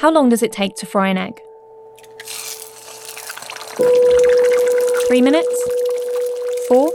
How 0.00 0.10
long 0.10 0.28
does 0.28 0.42
it 0.42 0.52
take 0.52 0.76
to 0.76 0.84
fry 0.84 1.08
an 1.08 1.16
egg? 1.16 1.40
Three 5.08 5.22
minutes? 5.22 5.68
Four? 6.68 6.92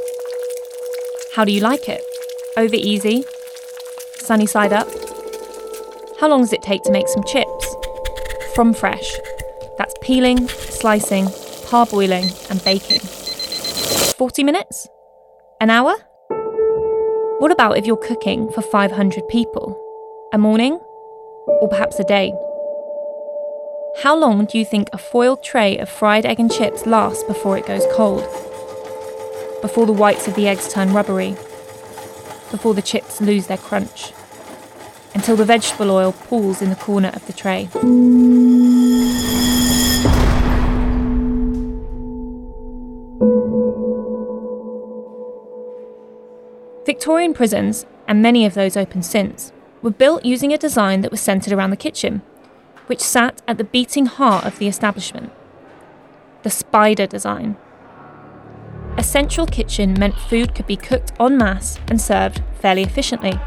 How 1.33 1.43
do 1.43 1.51
you 1.51 1.61
like 1.61 1.89
it? 1.89 2.03
Over 2.57 2.75
easy? 2.75 3.23
Sunny 4.17 4.45
side 4.45 4.71
up? 4.71 4.87
How 6.19 6.27
long 6.29 6.41
does 6.41 6.53
it 6.53 6.61
take 6.61 6.83
to 6.83 6.91
make 6.91 7.07
some 7.07 7.23
chips? 7.23 7.75
From 8.53 8.71
fresh. 8.71 9.15
That's 9.79 9.95
peeling, 10.03 10.47
slicing, 10.47 11.25
parboiling, 11.69 12.29
and 12.51 12.63
baking. 12.63 12.99
40 12.99 14.43
minutes? 14.43 14.87
An 15.59 15.71
hour? 15.71 15.95
What 17.39 17.51
about 17.51 17.79
if 17.79 17.87
you're 17.87 17.97
cooking 17.97 18.51
for 18.51 18.61
500 18.61 19.27
people? 19.27 19.75
A 20.33 20.37
morning? 20.37 20.73
Or 21.47 21.67
perhaps 21.67 21.99
a 21.99 22.03
day? 22.03 22.31
How 23.97 24.15
long 24.15 24.45
do 24.45 24.57
you 24.57 24.65
think 24.65 24.89
a 24.91 24.97
foiled 24.97 25.43
tray 25.43 25.77
of 25.77 25.87
fried 25.87 26.25
egg 26.25 26.39
and 26.39 26.51
chips 26.51 26.87
lasts 26.87 27.23
before 27.23 27.55
it 27.57 27.67
goes 27.67 27.85
cold? 27.93 28.23
Before 29.61 29.85
the 29.85 29.93
whites 29.93 30.27
of 30.27 30.33
the 30.33 30.47
eggs 30.47 30.73
turn 30.73 30.91
rubbery? 30.91 31.31
Before 32.49 32.73
the 32.73 32.81
chips 32.81 33.21
lose 33.21 33.45
their 33.45 33.59
crunch? 33.59 34.11
Until 35.13 35.35
the 35.35 35.45
vegetable 35.45 35.91
oil 35.91 36.13
pools 36.13 36.63
in 36.63 36.71
the 36.71 36.75
corner 36.75 37.09
of 37.09 37.27
the 37.27 37.33
tray. 37.33 37.69
Victorian 46.87 47.35
prisons, 47.35 47.85
and 48.07 48.19
many 48.19 48.47
of 48.47 48.55
those 48.55 48.75
open 48.75 49.03
since, 49.03 49.51
were 49.83 49.91
built 49.91 50.25
using 50.25 50.51
a 50.51 50.57
design 50.57 51.01
that 51.01 51.11
was 51.11 51.21
centred 51.21 51.53
around 51.53 51.69
the 51.69 51.77
kitchen 51.77 52.23
which 52.91 52.99
sat 52.99 53.41
at 53.47 53.57
the 53.57 53.63
beating 53.63 54.05
heart 54.05 54.43
of 54.43 54.59
the 54.59 54.67
establishment 54.67 55.31
the 56.43 56.49
spider 56.49 57.07
design. 57.07 57.55
A 58.97 59.03
central 59.03 59.47
kitchen 59.47 59.93
meant 59.93 60.19
food 60.19 60.53
could 60.53 60.67
be 60.67 60.75
cooked 60.75 61.13
en 61.17 61.37
masse 61.37 61.79
and 61.87 62.01
served 62.01 62.43
fairly 62.59 62.83
efficiently. 62.83 63.39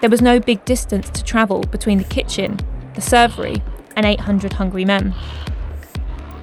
There 0.00 0.10
was 0.10 0.20
no 0.20 0.40
big 0.40 0.64
distance 0.64 1.10
to 1.10 1.22
travel 1.22 1.60
between 1.60 1.98
the 1.98 2.10
kitchen, 2.18 2.58
the 2.94 3.00
servery, 3.00 3.62
and 3.94 4.04
800 4.04 4.54
hungry 4.54 4.84
men. 4.84 5.14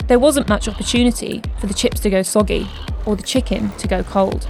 There 0.07 0.17
wasn't 0.17 0.47
much 0.47 0.69
opportunity 0.69 1.41
for 1.59 1.67
the 1.67 1.73
chips 1.73 1.99
to 2.01 2.09
go 2.09 2.21
soggy 2.21 2.69
or 3.05 3.17
the 3.17 3.23
chicken 3.23 3.71
to 3.79 3.87
go 3.89 4.01
cold. 4.01 4.47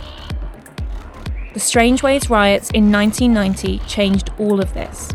The 1.55 1.59
Strangeways 1.59 2.29
riots 2.29 2.69
in 2.69 2.91
1990 2.91 3.79
changed 3.87 4.29
all 4.37 4.61
of 4.61 4.75
this 4.75 5.11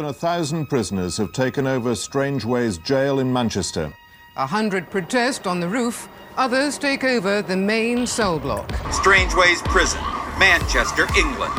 a 0.00 0.12
thousand 0.12 0.66
prisoners 0.66 1.16
have 1.18 1.32
taken 1.32 1.66
over 1.66 1.94
Strangeways 1.94 2.78
jail 2.78 3.18
in 3.18 3.32
Manchester. 3.32 3.92
A 4.36 4.46
hundred 4.46 4.90
protest 4.90 5.46
on 5.46 5.60
the 5.60 5.68
roof, 5.68 6.08
others 6.36 6.78
take 6.78 7.04
over 7.04 7.42
the 7.42 7.56
main 7.56 8.06
cell 8.06 8.38
block. 8.38 8.70
Strangeways 8.90 9.60
Prison, 9.62 10.00
Manchester, 10.38 11.06
England. 11.16 11.52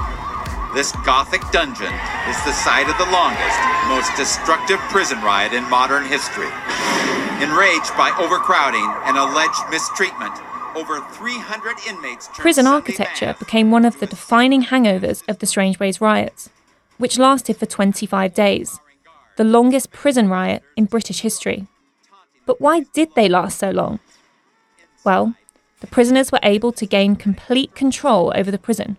This 0.73 0.92
Gothic 1.06 1.42
dungeon 1.52 1.94
is 2.28 2.44
the 2.44 2.53
site 2.53 2.90
of 2.90 2.98
the 2.98 3.12
longest, 3.12 3.59
most 3.88 4.09
destructive 4.17 4.80
prison 4.90 5.22
riot 5.22 5.53
in 5.53 5.64
modern 5.70 6.03
history. 6.03 6.50
Enraged 7.44 7.95
by 7.95 8.12
overcrowding 8.20 8.90
and 9.06 9.18
alleged 9.18 9.62
mistreatment, 9.70 10.34
over 10.75 11.02
300 11.14 11.78
inmates. 11.88 12.28
Prison 12.34 12.66
architecture 12.66 13.36
became 13.38 13.70
one 13.70 13.86
of 13.86 14.00
the 14.00 14.08
defining 14.08 14.64
hangovers 14.64 15.23
of 15.30 15.40
the 15.40 15.45
Strangeways 15.45 16.02
riots 16.02 16.50
which 16.97 17.17
lasted 17.17 17.58
for 17.58 17.66
25 17.66 18.33
days, 18.33 18.80
the 19.36 19.44
longest 19.44 19.91
prison 19.91 20.30
riot 20.30 20.63
in 20.75 20.86
British 20.86 21.22
history. 21.22 21.67
But 22.45 22.61
why 22.61 22.81
did 22.94 23.16
they 23.16 23.29
last 23.29 23.57
so 23.57 23.72
long? 23.72 24.00
Well, 25.03 25.35
the 25.79 25.88
prisoners 25.88 26.31
were 26.31 26.40
able 26.44 26.72
to 26.73 26.85
gain 26.85 27.16
complete 27.16 27.75
control 27.75 28.31
over 28.35 28.51
the 28.51 28.57
prison, 28.57 28.97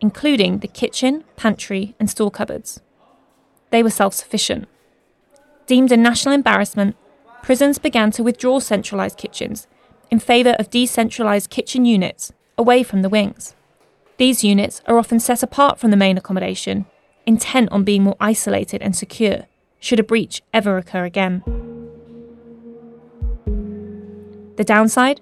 including 0.00 0.58
the 0.58 0.68
kitchen, 0.68 1.24
pantry, 1.36 1.94
and 1.98 2.10
store 2.10 2.30
cupboards. 2.30 2.80
They 3.70 3.82
were 3.82 3.90
self 3.90 4.14
sufficient. 4.14 4.68
Deemed 5.66 5.92
a 5.92 5.96
national 5.96 6.34
embarrassment, 6.34 6.96
prisons 7.42 7.78
began 7.78 8.10
to 8.12 8.22
withdraw 8.22 8.58
centralised 8.58 9.18
kitchens 9.18 9.66
in 10.10 10.18
favour 10.18 10.56
of 10.58 10.70
decentralised 10.70 11.50
kitchen 11.50 11.84
units 11.84 12.32
away 12.56 12.82
from 12.82 13.02
the 13.02 13.08
wings. 13.08 13.54
These 14.16 14.42
units 14.42 14.82
are 14.86 14.98
often 14.98 15.20
set 15.20 15.42
apart 15.42 15.78
from 15.78 15.90
the 15.90 15.96
main 15.96 16.18
accommodation 16.18 16.86
intent 17.28 17.70
on 17.70 17.84
being 17.84 18.02
more 18.02 18.16
isolated 18.18 18.80
and 18.82 18.96
secure 18.96 19.46
should 19.78 20.00
a 20.00 20.02
breach 20.02 20.42
ever 20.52 20.78
occur 20.78 21.04
again. 21.04 21.42
The 24.56 24.64
downside? 24.64 25.20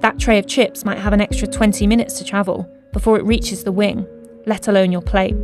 That 0.00 0.18
tray 0.18 0.38
of 0.38 0.48
chips 0.48 0.84
might 0.84 0.98
have 0.98 1.12
an 1.12 1.20
extra 1.20 1.46
20 1.46 1.86
minutes 1.86 2.18
to 2.18 2.24
travel 2.24 2.68
before 2.92 3.18
it 3.18 3.24
reaches 3.24 3.62
the 3.62 3.70
wing, 3.70 4.06
let 4.46 4.66
alone 4.66 4.90
your 4.90 5.02
plate. 5.02 5.36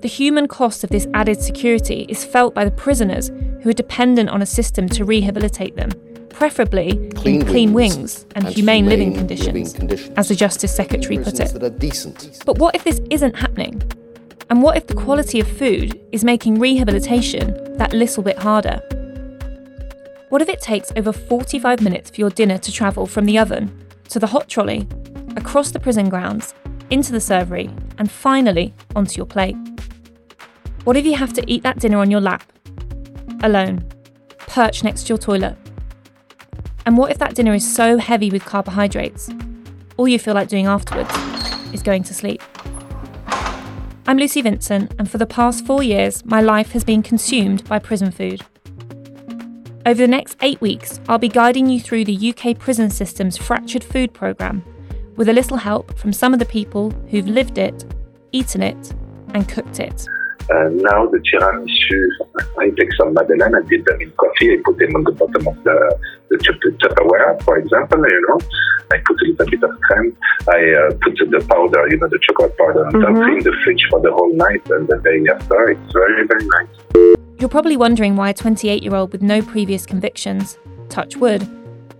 The 0.00 0.08
human 0.08 0.48
cost 0.48 0.82
of 0.82 0.90
this 0.90 1.06
added 1.14 1.40
security 1.40 2.06
is 2.08 2.24
felt 2.24 2.54
by 2.54 2.64
the 2.64 2.72
prisoners 2.72 3.30
who 3.62 3.68
are 3.68 3.74
dependent 3.74 4.30
on 4.30 4.42
a 4.42 4.46
system 4.46 4.88
to 4.88 5.04
rehabilitate 5.04 5.76
them, 5.76 5.90
preferably 6.30 7.10
clean 7.14 7.42
in 7.42 7.46
clean 7.46 7.72
wings, 7.72 7.94
wings 7.94 8.26
and, 8.34 8.46
and, 8.46 8.54
humane, 8.54 8.84
humane 8.84 8.86
living, 8.86 9.14
conditions, 9.14 9.74
living, 9.74 9.88
conditions, 9.88 10.18
as 10.18 10.28
the 10.28 10.34
Justice 10.34 10.74
Secretary 10.74 11.18
put 11.18 11.38
it. 11.38 12.42
But 12.44 12.58
what 12.58 12.74
if 12.74 12.82
this 12.82 13.00
isn't 13.10 13.36
happening? 13.36 13.80
And 14.52 14.62
what 14.62 14.76
if 14.76 14.86
the 14.86 14.94
quality 14.94 15.40
of 15.40 15.48
food 15.48 15.98
is 16.12 16.24
making 16.24 16.58
rehabilitation 16.58 17.74
that 17.78 17.94
little 17.94 18.22
bit 18.22 18.36
harder? 18.36 18.82
What 20.28 20.42
if 20.42 20.48
it 20.50 20.60
takes 20.60 20.92
over 20.94 21.10
45 21.10 21.80
minutes 21.80 22.10
for 22.10 22.16
your 22.16 22.28
dinner 22.28 22.58
to 22.58 22.70
travel 22.70 23.06
from 23.06 23.24
the 23.24 23.38
oven 23.38 23.74
to 24.10 24.18
the 24.18 24.26
hot 24.26 24.50
trolley, 24.50 24.86
across 25.38 25.70
the 25.70 25.80
prison 25.80 26.10
grounds, 26.10 26.52
into 26.90 27.12
the 27.12 27.18
servery, 27.18 27.72
and 27.96 28.10
finally 28.10 28.74
onto 28.94 29.16
your 29.16 29.24
plate? 29.24 29.56
What 30.84 30.98
if 30.98 31.06
you 31.06 31.14
have 31.14 31.32
to 31.32 31.50
eat 31.50 31.62
that 31.62 31.78
dinner 31.78 31.96
on 31.96 32.10
your 32.10 32.20
lap, 32.20 32.44
alone, 33.42 33.88
perched 34.36 34.84
next 34.84 35.04
to 35.04 35.08
your 35.14 35.18
toilet? 35.18 35.56
And 36.84 36.98
what 36.98 37.10
if 37.10 37.16
that 37.16 37.34
dinner 37.34 37.54
is 37.54 37.74
so 37.74 37.96
heavy 37.96 38.28
with 38.28 38.44
carbohydrates, 38.44 39.30
all 39.96 40.08
you 40.08 40.18
feel 40.18 40.34
like 40.34 40.48
doing 40.48 40.66
afterwards 40.66 41.10
is 41.72 41.82
going 41.82 42.02
to 42.02 42.12
sleep? 42.12 42.42
I'm 44.12 44.18
Lucy 44.18 44.42
Vincent, 44.42 44.92
and 44.98 45.10
for 45.10 45.16
the 45.16 45.24
past 45.24 45.64
four 45.64 45.82
years, 45.82 46.22
my 46.26 46.42
life 46.42 46.72
has 46.72 46.84
been 46.84 47.02
consumed 47.02 47.66
by 47.66 47.78
prison 47.78 48.10
food. 48.10 48.42
Over 49.86 50.02
the 50.02 50.06
next 50.06 50.36
eight 50.42 50.60
weeks, 50.60 51.00
I'll 51.08 51.16
be 51.16 51.30
guiding 51.30 51.66
you 51.66 51.80
through 51.80 52.04
the 52.04 52.34
UK 52.36 52.58
prison 52.58 52.90
system's 52.90 53.38
fractured 53.38 53.82
food 53.82 54.12
programme, 54.12 54.62
with 55.16 55.30
a 55.30 55.32
little 55.32 55.56
help 55.56 55.96
from 55.96 56.12
some 56.12 56.34
of 56.34 56.40
the 56.40 56.44
people 56.44 56.90
who've 57.08 57.26
lived 57.26 57.56
it, 57.56 57.86
eaten 58.32 58.62
it, 58.62 58.92
and 59.32 59.48
cooked 59.48 59.80
it. 59.80 60.06
Uh, 60.50 60.68
now 60.68 61.06
the 61.06 61.18
tiramisu, 61.32 62.06
I 62.58 62.68
take 62.68 62.92
some 62.98 63.14
madeleine, 63.14 63.54
I 63.54 63.62
dip 63.66 63.86
them 63.86 63.98
in 63.98 64.10
coffee, 64.10 64.52
I 64.52 64.56
put 64.62 64.76
them 64.76 64.94
on 64.94 65.04
the 65.04 65.12
bottom 65.12 65.48
of 65.48 65.64
the, 65.64 65.98
the 66.28 66.36
Tupperware, 66.36 67.42
for 67.44 67.56
example, 67.56 68.06
you 68.06 68.26
know. 68.28 68.38
I 68.92 68.98
put 69.06 69.16
a 69.22 69.24
little 69.30 69.46
bit 69.46 69.62
of 69.62 69.80
cream. 69.80 70.16
I 70.48 70.60
uh, 70.74 70.90
put 71.00 71.16
the 71.16 71.46
powder, 71.48 71.88
you 71.88 71.96
know, 71.96 72.08
the 72.08 72.18
chocolate 72.20 72.56
powder 72.58 72.86
on 72.86 72.92
mm-hmm. 72.92 73.14
top 73.16 73.28
in 73.28 73.38
the 73.42 73.56
fridge 73.64 73.86
for 73.88 74.00
the 74.00 74.12
whole 74.12 74.34
night, 74.34 74.68
and 74.68 74.86
the 74.86 74.98
day 74.98 75.24
after, 75.32 75.70
it's 75.70 75.92
very, 75.92 76.26
very 76.26 76.46
nice. 76.46 77.16
You're 77.40 77.48
probably 77.48 77.78
wondering 77.78 78.16
why 78.16 78.30
a 78.30 78.34
28 78.34 78.82
year 78.82 78.94
old 78.94 79.12
with 79.12 79.22
no 79.22 79.40
previous 79.40 79.86
convictions, 79.86 80.58
touch 80.90 81.16
wood, 81.16 81.48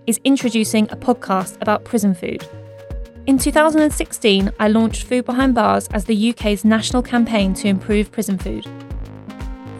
is 0.06 0.20
introducing 0.24 0.84
a 0.90 0.96
podcast 0.96 1.56
about 1.62 1.84
prison 1.84 2.14
food. 2.14 2.46
In 3.26 3.38
2016, 3.38 4.52
I 4.58 4.68
launched 4.68 5.04
Food 5.04 5.24
Behind 5.24 5.54
Bars 5.54 5.88
as 5.92 6.04
the 6.04 6.30
UK's 6.30 6.64
national 6.64 7.02
campaign 7.02 7.54
to 7.54 7.68
improve 7.68 8.12
prison 8.12 8.36
food. 8.36 8.66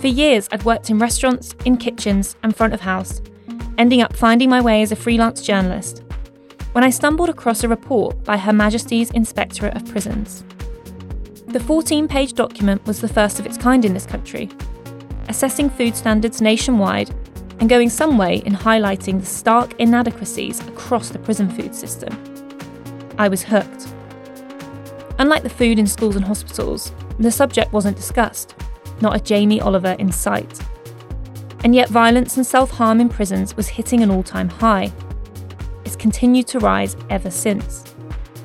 For 0.00 0.06
years, 0.06 0.48
I'd 0.50 0.64
worked 0.64 0.88
in 0.90 0.98
restaurants, 0.98 1.54
in 1.64 1.76
kitchens, 1.76 2.36
and 2.42 2.56
front 2.56 2.72
of 2.72 2.81
house, 2.81 3.20
ending 3.76 4.00
up 4.00 4.16
finding 4.16 4.48
my 4.48 4.60
way 4.60 4.81
as 4.82 4.92
a 4.92 4.96
freelance 4.96 5.42
journalist 5.42 6.01
when 6.72 6.84
I 6.84 6.90
stumbled 6.90 7.28
across 7.28 7.62
a 7.62 7.69
report 7.69 8.24
by 8.24 8.36
Her 8.36 8.52
Majesty's 8.52 9.10
Inspectorate 9.10 9.76
of 9.76 9.86
Prisons. 9.90 10.42
The 11.46 11.60
14 11.60 12.08
page 12.08 12.32
document 12.32 12.84
was 12.86 13.00
the 13.00 13.08
first 13.08 13.38
of 13.38 13.46
its 13.46 13.58
kind 13.58 13.84
in 13.84 13.92
this 13.92 14.06
country, 14.06 14.48
assessing 15.28 15.69
food 15.69 15.94
standards 15.94 16.40
nationwide 16.40 17.10
and 17.60 17.69
going 17.69 17.90
some 17.90 18.16
way 18.16 18.36
in 18.46 18.54
highlighting 18.54 19.20
the 19.20 19.26
stark 19.26 19.78
inadequacies 19.78 20.66
across 20.66 21.10
the 21.10 21.19
prison 21.19 21.50
food 21.50 21.74
system. 21.74 22.10
I 23.19 23.28
was 23.28 23.42
hooked. 23.42 23.88
Unlike 25.19 25.42
the 25.42 25.50
food 25.50 25.78
in 25.78 25.86
schools 25.86 26.16
and 26.16 26.24
hospitals, 26.24 26.90
the 27.19 27.30
subject 27.30 27.72
wasn't 27.72 27.96
discussed, 27.96 28.54
not 29.00 29.14
a 29.14 29.20
Jamie 29.22 29.60
Oliver 29.60 29.94
in 29.98 30.10
sight. 30.10 30.58
And 31.64 31.74
yet, 31.74 31.90
violence 31.90 32.36
and 32.36 32.46
self 32.46 32.70
harm 32.70 33.00
in 33.00 33.08
prisons 33.08 33.56
was 33.56 33.69
hitting 33.69 34.00
an 34.00 34.10
all 34.10 34.22
time 34.22 34.48
high. 34.48 34.90
Continued 35.96 36.46
to 36.48 36.58
rise 36.58 36.96
ever 37.10 37.30
since. 37.30 37.84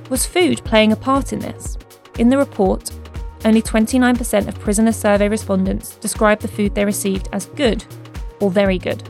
Was 0.09 0.25
food 0.25 0.63
playing 0.63 0.91
a 0.91 0.95
part 0.95 1.33
in 1.33 1.39
this? 1.39 1.77
In 2.19 2.29
the 2.29 2.37
report, 2.37 2.91
only 3.45 3.61
29% 3.61 4.47
of 4.47 4.59
prisoner 4.59 4.91
survey 4.91 5.29
respondents 5.29 5.95
described 5.97 6.41
the 6.41 6.47
food 6.47 6.75
they 6.75 6.85
received 6.85 7.29
as 7.31 7.45
good 7.45 7.83
or 8.39 8.51
very 8.51 8.77
good. 8.77 9.07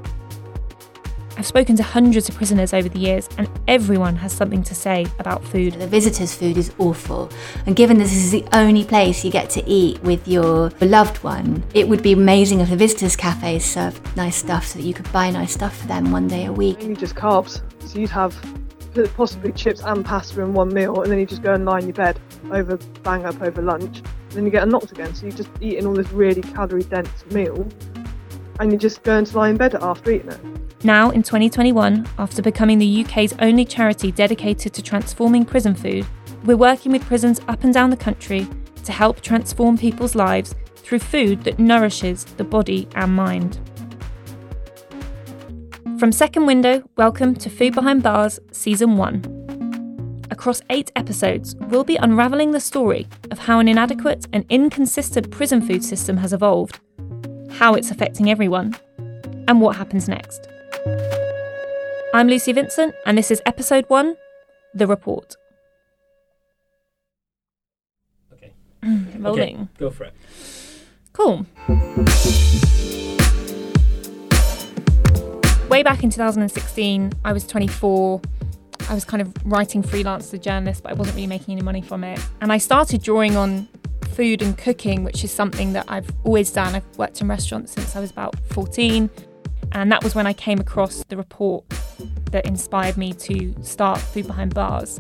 I've 1.38 1.46
spoken 1.46 1.76
to 1.76 1.84
hundreds 1.84 2.28
of 2.30 2.36
prisoners 2.36 2.74
over 2.74 2.90
the 2.90 2.98
years, 2.98 3.30
and 3.38 3.48
everyone 3.68 4.16
has 4.16 4.34
something 4.34 4.64
to 4.64 4.74
say 4.74 5.06
about 5.20 5.44
food. 5.44 5.74
The 5.74 5.86
visitors' 5.86 6.34
food 6.34 6.58
is 6.58 6.74
awful, 6.80 7.30
and 7.68 7.76
given 7.76 8.00
this 8.00 8.12
is 8.12 8.32
the 8.32 8.44
only 8.54 8.84
place 8.84 9.24
you 9.24 9.30
get 9.30 9.52
to 9.52 9.64
eat 9.70 10.02
with 10.02 10.28
your 10.28 10.72
beloved 10.72 11.24
one, 11.24 11.64
it 11.76 11.88
would 11.88 12.02
be 12.02 12.14
amazing 12.14 12.60
if 12.60 12.72
the 12.72 12.76
visitors' 12.76 13.16
cafes 13.16 13.64
served 13.64 14.18
nice 14.18 14.36
stuff 14.36 14.66
so 14.66 14.80
that 14.80 14.86
you 14.86 14.96
could 14.96 15.12
buy 15.12 15.30
nice 15.30 15.54
stuff 15.54 15.78
for 15.78 15.86
them 15.86 16.12
one 16.12 16.28
day 16.28 16.46
a 16.46 16.52
week. 16.52 16.80
Mainly 16.80 16.96
just 16.96 17.14
carbs, 17.14 17.62
so 17.88 18.00
you'd 18.00 18.10
have 18.10 18.36
possibly 19.16 19.52
chips 19.52 19.82
and 19.82 20.04
pasta 20.04 20.42
in 20.42 20.54
one 20.54 20.74
meal, 20.74 21.04
and 21.04 21.12
then 21.12 21.20
you 21.20 21.28
just 21.28 21.44
go 21.44 21.54
and 21.54 21.66
lie 21.66 21.78
in 21.78 21.86
your 21.86 21.94
bed 21.94 22.20
over 22.52 22.78
bang 23.04 23.26
up 23.26 23.40
over 23.44 23.62
lunch. 23.62 24.00
And 24.00 24.32
then 24.32 24.46
you 24.46 24.50
get 24.50 24.68
knocked 24.68 24.92
again, 24.92 25.14
so 25.14 25.28
you're 25.28 25.36
just 25.36 25.52
eating 25.62 25.86
all 25.86 25.94
this 25.94 26.12
really 26.12 26.42
calorie 26.42 26.82
dense 26.82 27.26
meal, 27.28 27.68
and 28.60 28.72
you're 28.72 28.80
just 28.80 29.04
going 29.04 29.26
to 29.26 29.38
lie 29.38 29.50
in 29.50 29.58
bed 29.58 29.76
after 29.76 30.10
eating 30.10 30.32
it. 30.32 30.40
Now, 30.88 31.10
in 31.10 31.22
2021, 31.22 32.08
after 32.18 32.42
becoming 32.42 32.80
the 32.80 33.04
UK's 33.04 33.34
only 33.40 33.66
charity 33.66 34.10
dedicated 34.10 34.74
to 34.74 34.82
transforming 34.82 35.44
prison 35.44 35.76
food, 35.76 36.08
we're 36.46 36.56
working 36.56 36.94
with 36.94 37.04
prisons 37.04 37.42
up 37.50 37.66
and 37.66 37.74
down 37.74 37.90
the 37.90 37.98
country 37.98 38.48
to 38.86 38.94
help 38.94 39.20
transform 39.20 39.78
people's 39.78 40.16
lives 40.16 40.56
through 40.78 41.00
food 41.00 41.44
that 41.44 41.60
nourishes 41.60 42.24
the 42.24 42.46
body 42.46 42.88
and 42.96 43.14
mind. 43.14 43.60
From 46.00 46.14
Second 46.14 46.46
Window, 46.46 46.90
welcome 46.96 47.36
to 47.36 47.50
Food 47.50 47.76
Behind 47.76 48.02
Bars 48.02 48.40
Season 48.54 48.96
1. 48.96 50.28
Across 50.32 50.62
eight 50.70 50.90
episodes, 50.96 51.54
we'll 51.68 51.84
be 51.84 51.98
unravelling 51.98 52.52
the 52.52 52.62
story 52.62 53.10
of 53.30 53.40
how 53.40 53.60
an 53.60 53.68
inadequate 53.68 54.26
and 54.32 54.46
inconsistent 54.48 55.32
prison 55.32 55.60
food 55.62 55.84
system 55.84 56.16
has 56.16 56.32
evolved, 56.32 56.80
how 57.56 57.74
it's 57.74 57.92
affecting 57.92 58.32
everyone, 58.32 58.74
and 59.50 59.60
what 59.60 59.76
happens 59.76 60.08
next. 60.08 60.48
I'm 62.14 62.28
Lucy 62.28 62.52
Vincent, 62.52 62.96
and 63.06 63.18
this 63.18 63.32
is 63.32 63.42
episode 63.46 63.86
one 63.90 64.16
The 64.74 64.88
Report. 64.88 65.36
Okay. 68.34 68.54
Rolling. 69.18 69.56
Okay, 69.56 69.68
go 69.78 69.90
for 69.90 70.06
it. 70.06 70.14
Cool. 71.14 71.46
Way 75.70 75.84
back 75.84 76.04
in 76.04 76.10
2016, 76.10 77.14
I 77.26 77.34
was 77.34 77.46
24. 77.46 78.22
I 78.90 78.94
was 78.94 79.04
kind 79.04 79.22
of 79.22 79.34
writing 79.44 79.84
freelance 79.84 80.28
as 80.28 80.34
a 80.34 80.38
journalist, 80.38 80.84
but 80.84 80.92
I 80.92 80.96
wasn't 80.96 81.16
really 81.16 81.28
making 81.28 81.54
any 81.54 81.62
money 81.62 81.82
from 81.82 82.04
it. 82.04 82.20
And 82.40 82.54
I 82.54 82.58
started 82.58 83.04
drawing 83.04 83.36
on 83.36 83.68
food 84.12 84.42
and 84.42 84.58
cooking, 84.58 85.04
which 85.04 85.24
is 85.24 85.32
something 85.32 85.74
that 85.74 85.86
I've 85.88 86.10
always 86.24 86.52
done. 86.52 86.74
I've 86.74 86.98
worked 86.98 87.20
in 87.22 87.28
restaurants 87.28 87.74
since 87.74 87.96
I 87.96 88.00
was 88.00 88.12
about 88.12 88.36
14. 88.50 89.10
And 89.72 89.92
that 89.92 90.04
was 90.04 90.16
when 90.16 90.28
I 90.28 90.34
came 90.34 90.60
across 90.60 91.04
the 91.06 91.18
report 91.18 91.66
that 92.32 92.46
inspired 92.46 92.98
me 92.98 93.14
to 93.14 93.56
start 93.62 94.00
Food 94.00 94.28
Behind 94.28 94.54
Bars. 94.54 95.00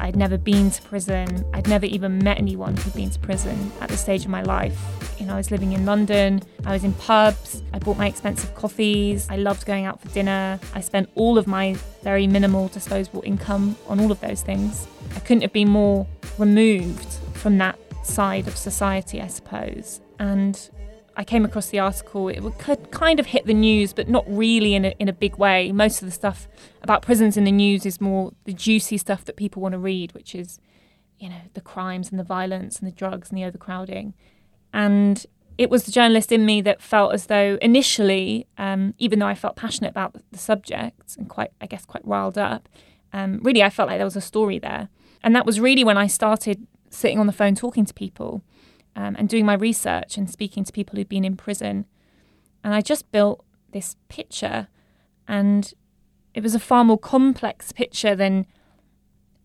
I'd 0.00 0.16
never 0.16 0.38
been 0.38 0.70
to 0.70 0.82
prison. 0.82 1.44
I'd 1.52 1.68
never 1.68 1.84
even 1.84 2.18
met 2.18 2.38
anyone 2.38 2.76
who'd 2.76 2.94
been 2.94 3.10
to 3.10 3.18
prison 3.18 3.70
at 3.80 3.90
this 3.90 4.00
stage 4.00 4.24
of 4.24 4.30
my 4.30 4.42
life. 4.42 4.78
You 5.18 5.26
know, 5.26 5.34
I 5.34 5.36
was 5.36 5.50
living 5.50 5.72
in 5.72 5.84
London, 5.84 6.40
I 6.64 6.72
was 6.72 6.84
in 6.84 6.94
pubs, 6.94 7.62
I 7.74 7.78
bought 7.78 7.98
my 7.98 8.06
expensive 8.06 8.54
coffees, 8.54 9.26
I 9.28 9.36
loved 9.36 9.66
going 9.66 9.84
out 9.84 10.00
for 10.00 10.08
dinner. 10.08 10.58
I 10.74 10.80
spent 10.80 11.10
all 11.14 11.36
of 11.36 11.46
my 11.46 11.74
very 12.02 12.26
minimal 12.26 12.68
disposable 12.68 13.22
income 13.26 13.76
on 13.86 14.00
all 14.00 14.10
of 14.10 14.20
those 14.20 14.40
things. 14.40 14.86
I 15.14 15.20
couldn't 15.20 15.42
have 15.42 15.52
been 15.52 15.68
more 15.68 16.06
removed 16.38 17.18
from 17.34 17.58
that 17.58 17.78
side 18.02 18.48
of 18.48 18.56
society, 18.56 19.20
I 19.20 19.26
suppose. 19.26 20.00
And 20.18 20.70
I 21.16 21.24
came 21.24 21.44
across 21.44 21.68
the 21.68 21.78
article. 21.78 22.28
It 22.28 22.42
could 22.58 22.90
kind 22.90 23.20
of 23.20 23.26
hit 23.26 23.46
the 23.46 23.54
news, 23.54 23.92
but 23.92 24.08
not 24.08 24.24
really 24.26 24.74
in 24.74 24.84
a, 24.84 24.94
in 24.98 25.08
a 25.08 25.12
big 25.12 25.36
way. 25.36 25.72
Most 25.72 26.02
of 26.02 26.06
the 26.06 26.12
stuff 26.12 26.48
about 26.82 27.02
prisons 27.02 27.36
in 27.36 27.44
the 27.44 27.52
news 27.52 27.84
is 27.84 28.00
more 28.00 28.32
the 28.44 28.52
juicy 28.52 28.96
stuff 28.96 29.24
that 29.24 29.36
people 29.36 29.60
want 29.60 29.72
to 29.72 29.78
read, 29.78 30.12
which 30.12 30.34
is, 30.34 30.60
you 31.18 31.28
know, 31.28 31.42
the 31.54 31.60
crimes 31.60 32.10
and 32.10 32.18
the 32.18 32.24
violence 32.24 32.78
and 32.78 32.86
the 32.86 32.94
drugs 32.94 33.30
and 33.30 33.38
the 33.38 33.44
overcrowding. 33.44 34.14
And 34.72 35.26
it 35.58 35.68
was 35.68 35.84
the 35.84 35.92
journalist 35.92 36.32
in 36.32 36.46
me 36.46 36.62
that 36.62 36.80
felt 36.80 37.12
as 37.12 37.26
though 37.26 37.58
initially, 37.60 38.46
um, 38.56 38.94
even 38.98 39.18
though 39.18 39.26
I 39.26 39.34
felt 39.34 39.56
passionate 39.56 39.90
about 39.90 40.16
the 40.30 40.38
subject 40.38 41.16
and 41.18 41.28
quite, 41.28 41.50
I 41.60 41.66
guess, 41.66 41.84
quite 41.84 42.06
riled 42.06 42.38
up, 42.38 42.68
um, 43.12 43.40
really 43.42 43.62
I 43.62 43.68
felt 43.68 43.88
like 43.88 43.98
there 43.98 44.06
was 44.06 44.16
a 44.16 44.22
story 44.22 44.58
there. 44.58 44.88
And 45.22 45.36
that 45.36 45.44
was 45.44 45.60
really 45.60 45.84
when 45.84 45.98
I 45.98 46.06
started 46.06 46.66
sitting 46.88 47.18
on 47.18 47.26
the 47.26 47.32
phone 47.32 47.54
talking 47.54 47.84
to 47.84 47.92
people 47.92 48.42
um, 48.96 49.16
and 49.18 49.28
doing 49.28 49.46
my 49.46 49.54
research 49.54 50.16
and 50.16 50.28
speaking 50.28 50.64
to 50.64 50.72
people 50.72 50.96
who'd 50.96 51.08
been 51.08 51.24
in 51.24 51.36
prison. 51.36 51.86
And 52.62 52.74
I 52.74 52.80
just 52.80 53.10
built 53.10 53.44
this 53.72 53.96
picture, 54.08 54.68
and 55.26 55.72
it 56.34 56.42
was 56.42 56.54
a 56.54 56.60
far 56.60 56.84
more 56.84 56.98
complex 56.98 57.72
picture 57.72 58.14
than 58.14 58.46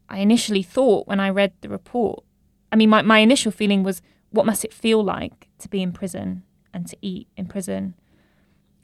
I 0.10 0.20
initially 0.20 0.64
thought 0.64 1.08
when 1.08 1.20
I 1.20 1.30
read 1.30 1.54
the 1.62 1.70
report. 1.70 2.24
I 2.72 2.76
mean, 2.76 2.90
my, 2.90 3.02
my 3.02 3.20
initial 3.20 3.52
feeling 3.52 3.84
was 3.84 4.02
what 4.30 4.46
must 4.46 4.66
it 4.66 4.74
feel 4.74 5.04
like 5.04 5.48
to 5.60 5.70
be 5.70 5.82
in 5.82 5.92
prison 5.92 6.44
and 6.74 6.88
to 6.88 6.98
eat 7.02 7.28
in 7.38 7.46
prison 7.48 7.96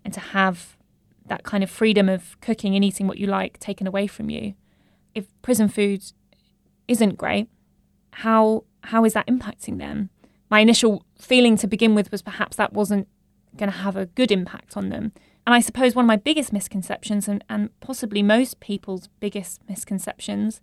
and 0.06 0.14
to 0.14 0.20
have 0.20 0.78
that 1.26 1.44
kind 1.44 1.64
of 1.64 1.70
freedom 1.70 2.10
of 2.10 2.40
cooking 2.42 2.76
and 2.76 2.84
eating 2.84 3.08
what 3.08 3.18
you 3.18 3.28
like 3.28 3.60
taken 3.60 3.86
away 3.86 4.08
from 4.08 4.30
you? 4.30 4.54
If 5.14 5.26
prison 5.42 5.68
food 5.68 6.04
isn't 6.88 7.18
great, 7.18 7.50
how 8.14 8.64
how 8.86 9.06
is 9.06 9.14
that 9.14 9.28
impacting 9.28 9.78
them? 9.78 10.10
My 10.52 10.60
initial 10.60 11.06
feeling 11.18 11.56
to 11.56 11.66
begin 11.66 11.96
with 11.96 12.12
was 12.12 12.22
perhaps 12.22 12.58
that 12.58 12.74
wasn't 12.74 13.08
going 13.56 13.72
to 13.72 13.78
have 13.78 13.96
a 13.96 14.06
good 14.06 14.32
impact 14.32 14.76
on 14.76 14.90
them. 14.90 15.14
And 15.48 15.56
I 15.56 15.62
suppose 15.62 15.96
one 15.96 16.06
of 16.06 16.08
my 16.08 16.18
biggest 16.18 16.54
misconceptions, 16.54 17.28
and, 17.28 17.44
and 17.50 17.70
possibly 17.80 18.22
most 18.22 18.60
people's 18.60 19.08
biggest 19.22 19.62
misconceptions, 19.68 20.60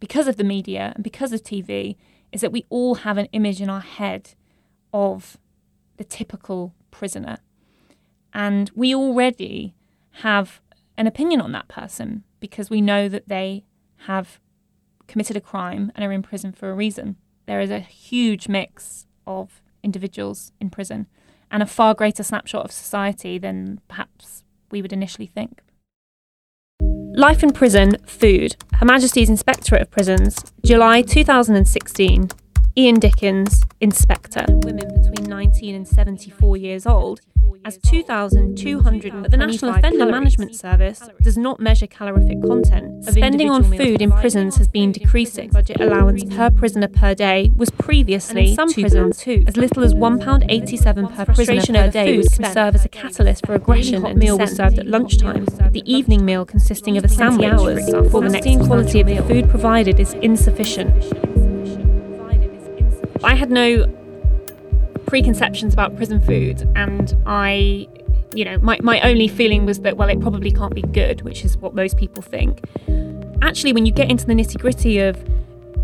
because 0.00 0.26
of 0.26 0.36
the 0.36 0.44
media 0.44 0.92
and 0.94 1.04
because 1.04 1.32
of 1.32 1.42
TV, 1.42 1.96
is 2.32 2.40
that 2.40 2.50
we 2.50 2.64
all 2.70 2.96
have 2.96 3.18
an 3.18 3.28
image 3.32 3.60
in 3.60 3.68
our 3.68 3.80
head 3.80 4.30
of 4.92 5.36
the 5.98 6.04
typical 6.04 6.74
prisoner. 6.90 7.38
And 8.32 8.70
we 8.74 8.94
already 8.94 9.74
have 10.22 10.60
an 10.96 11.06
opinion 11.06 11.42
on 11.42 11.52
that 11.52 11.68
person 11.68 12.24
because 12.40 12.70
we 12.70 12.80
know 12.80 13.08
that 13.08 13.28
they 13.28 13.64
have 14.06 14.40
committed 15.06 15.36
a 15.36 15.40
crime 15.40 15.92
and 15.94 16.04
are 16.04 16.12
in 16.12 16.22
prison 16.22 16.52
for 16.52 16.70
a 16.70 16.74
reason. 16.74 17.16
There 17.46 17.60
is 17.60 17.70
a 17.70 17.80
huge 17.80 18.48
mix 18.48 19.06
of 19.26 19.62
individuals 19.82 20.52
in 20.60 20.70
prison 20.70 21.06
and 21.50 21.62
a 21.62 21.66
far 21.66 21.94
greater 21.94 22.22
snapshot 22.22 22.64
of 22.64 22.72
society 22.72 23.38
than 23.38 23.80
perhaps 23.88 24.44
we 24.70 24.82
would 24.82 24.92
initially 24.92 25.26
think. 25.26 25.62
Life 27.16 27.42
in 27.42 27.52
Prison 27.52 27.96
Food, 28.04 28.56
Her 28.74 28.84
Majesty's 28.84 29.30
Inspectorate 29.30 29.80
of 29.80 29.90
Prisons, 29.90 30.36
July 30.64 31.00
2016. 31.00 32.28
Ian 32.78 32.96
Dickens, 33.00 33.62
Inspector. 33.80 34.44
Women 34.48 34.86
between 35.02 35.30
19 35.30 35.74
and 35.74 35.88
74 35.88 36.58
years 36.58 36.84
old 36.84 37.22
as 37.64 37.78
2,200. 37.78 39.22
But 39.22 39.30
the 39.30 39.38
National 39.38 39.70
Offender 39.70 39.96
calories. 39.96 40.12
Management 40.12 40.54
Service 40.54 41.08
does 41.22 41.38
not 41.38 41.58
measure 41.58 41.86
calorific 41.86 42.42
content. 42.42 43.02
Spending 43.06 43.48
on 43.48 43.64
food 43.64 44.02
in 44.02 44.12
prisons 44.12 44.56
has 44.56 44.68
been 44.68 44.92
decreasing. 44.92 45.48
Budget 45.48 45.80
allowance 45.80 46.22
per 46.24 46.50
prisoner 46.50 46.88
per 46.88 47.14
day 47.14 47.50
was 47.56 47.70
previously 47.70 48.54
some 48.54 48.70
prisons 48.70 49.20
too, 49.20 49.42
as 49.46 49.56
little 49.56 49.82
as 49.82 49.94
£1.87 49.94 51.16
per 51.16 51.24
prisoner 51.32 51.84
per 51.84 51.90
day 51.90 52.18
would 52.18 52.30
can 52.30 52.52
serve 52.52 52.74
as 52.74 52.84
a 52.84 52.90
catalyst 52.90 53.46
for 53.46 53.54
aggression. 53.54 54.04
A 54.04 54.14
meal 54.14 54.38
was 54.38 54.54
served 54.54 54.78
at 54.78 54.86
lunchtime. 54.86 55.46
The 55.46 55.82
evening 55.86 56.26
meal 56.26 56.44
consisting 56.44 56.98
of 56.98 57.04
a 57.04 57.08
sandwich, 57.08 57.54
for 57.54 57.70
example, 57.70 58.20
the 58.20 58.28
next 58.28 58.66
quality 58.66 59.00
of 59.00 59.06
the 59.06 59.22
food 59.22 59.48
provided 59.48 59.98
is 59.98 60.12
insufficient. 60.12 60.92
I 63.24 63.34
had 63.34 63.50
no 63.50 63.86
preconceptions 65.06 65.72
about 65.72 65.96
prison 65.96 66.20
food, 66.20 66.68
and 66.74 67.16
I, 67.26 67.88
you 68.34 68.44
know, 68.44 68.58
my, 68.58 68.78
my 68.82 69.00
only 69.00 69.28
feeling 69.28 69.66
was 69.66 69.80
that, 69.80 69.96
well, 69.96 70.08
it 70.08 70.20
probably 70.20 70.50
can't 70.50 70.74
be 70.74 70.82
good, 70.82 71.22
which 71.22 71.44
is 71.44 71.56
what 71.56 71.74
most 71.74 71.96
people 71.96 72.22
think. 72.22 72.60
Actually, 73.42 73.72
when 73.72 73.86
you 73.86 73.92
get 73.92 74.10
into 74.10 74.26
the 74.26 74.32
nitty 74.32 74.60
gritty 74.60 74.98
of 74.98 75.16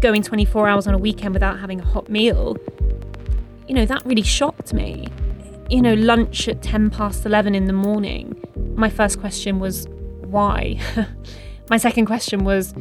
going 0.01 0.23
24 0.23 0.69
hours 0.69 0.87
on 0.87 0.95
a 0.95 0.99
weekend 0.99 1.33
without 1.35 1.59
having 1.61 1.81
a 1.81 1.85
hot 1.85 2.09
meal, 2.09 2.57
you 3.69 3.75
know, 3.75 3.87
that 3.87 4.05
really 4.05 4.23
shocked 4.23 4.75
me. 4.75 5.09
You 5.71 5.81
know, 5.81 5.95
lunch 5.95 6.49
at 6.49 6.63
10 6.63 6.91
past 6.91 7.25
11 7.25 7.55
in 7.55 7.67
the 7.67 7.73
morning, 7.73 8.37
my 8.75 8.91
first 8.91 9.21
question 9.21 9.61
was, 9.61 9.87
why? 10.21 10.79
my 11.71 11.77
second 11.77 12.07
question 12.07 12.45
was, 12.45 12.75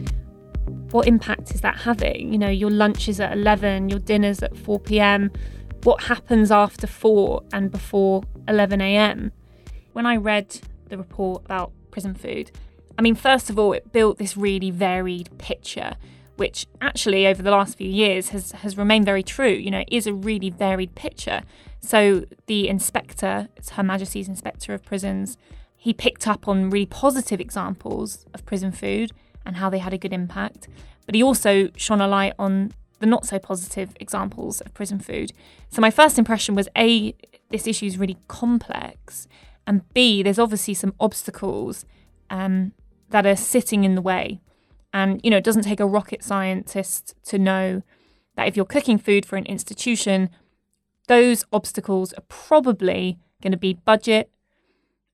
what 0.92 1.08
impact 1.08 1.54
is 1.56 1.62
that 1.62 1.78
having? 1.78 2.32
You 2.32 2.40
know, 2.40 2.50
your 2.50 2.70
lunch 2.70 3.10
is 3.10 3.20
at 3.20 3.34
11, 3.34 3.90
your 3.90 4.00
dinner's 4.00 4.44
at 4.44 4.56
4 4.58 4.80
p.m 4.80 5.32
what 5.84 6.04
happens 6.04 6.52
after 6.52 6.88
4 6.88 7.44
and 7.54 7.72
before 7.72 8.24
11 8.48 8.82
a.m. 8.82 9.32
When 9.94 10.06
I 10.06 10.16
read 10.18 10.60
the 10.90 10.98
report 10.98 11.44
about 11.46 11.72
prison 11.92 12.14
food, 12.14 12.52
I 12.98 13.02
mean, 13.02 13.16
first 13.16 13.50
of 13.50 13.58
all, 13.58 13.74
it 13.74 13.92
built 13.92 14.18
this 14.18 14.38
really 14.38 14.72
varied 14.72 15.36
picture 15.38 15.96
which 16.38 16.66
actually 16.80 17.28
over 17.28 17.44
the 17.44 17.52
last 17.52 17.78
few 17.78 17.90
years 17.90 18.30
has, 18.30 18.52
has 18.54 18.76
remained 18.76 19.06
very 19.06 19.22
true. 19.22 19.52
You 19.52 19.70
know, 19.70 19.82
it 19.82 19.90
is 19.92 20.08
a 20.08 20.14
really 20.14 20.50
varied 20.50 20.96
picture. 20.96 21.42
So 21.82 22.26
the 22.48 22.68
inspector, 22.68 23.48
it's 23.58 23.72
Her 23.72 23.84
Majesty's 23.84 24.28
Inspector 24.28 24.74
of 24.74 24.84
Prisons, 24.84 25.38
he 25.76 25.94
picked 25.94 26.28
up 26.28 26.48
on 26.48 26.72
really 26.72 26.88
positive 26.88 27.40
examples 27.40 28.26
of 28.34 28.44
prison 28.44 28.72
food 28.72 29.12
and 29.46 29.58
how 29.58 29.70
they 29.70 29.80
had 29.80 29.94
a 29.94 29.98
good 29.98 30.14
impact. 30.14 30.68
But 31.06 31.16
he 31.16 31.24
also 31.24 31.70
shone 31.76 32.02
a 32.02 32.08
light 32.08 32.34
on 32.38 32.74
the 33.00 33.06
not 33.06 33.26
so 33.26 33.40
positive 33.40 33.90
examples 34.00 34.62
of 34.62 34.74
prison 34.74 35.00
food. 35.00 35.34
So 35.70 35.82
my 35.82 35.92
first 35.92 36.20
impression 36.20 36.56
was 36.56 36.70
A, 36.78 37.16
this 37.50 37.68
issue 37.68 37.88
is 37.88 37.98
really 37.98 38.18
complex, 38.28 39.28
and 39.68 39.82
B, 39.94 40.24
there's 40.24 40.40
obviously 40.40 40.74
some 40.74 40.94
obstacles 41.00 41.86
um, 42.30 42.74
that 43.10 43.26
are 43.26 43.36
sitting 43.36 43.84
in 43.84 43.96
the 43.96 44.02
way. 44.02 44.42
And, 44.94 45.22
you 45.24 45.32
know, 45.32 45.38
it 45.38 45.44
doesn't 45.44 45.64
take 45.64 45.80
a 45.80 45.86
rocket 45.86 46.24
scientist 46.24 47.16
to 47.26 47.40
know 47.40 47.82
that 48.36 48.48
if 48.48 48.56
you're 48.56 48.66
cooking 48.66 48.98
food 48.98 49.26
for 49.26 49.38
an 49.38 49.46
institution, 49.46 50.30
those 51.08 51.44
obstacles 51.52 52.14
are 52.14 52.24
probably 52.28 53.20
going 53.42 53.52
to 53.52 53.58
be 53.58 53.74
budget, 53.74 54.30